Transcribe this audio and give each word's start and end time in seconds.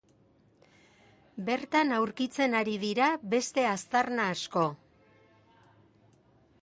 Bertan 1.49 1.93
aurkitzen 1.97 2.57
ari 2.61 2.73
dira 2.85 3.11
beste 3.35 3.67
aztarna 3.75 4.27
asko. 4.37 4.65